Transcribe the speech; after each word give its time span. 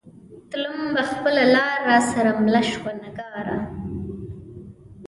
تلم 0.51 0.77
به 0.95 1.01
خپله 1.11 1.43
لار 1.53 1.79
را 1.87 1.99
سره 2.11 2.31
مله 2.41 2.61
شوه 2.71 2.91
نگارا 3.03 3.57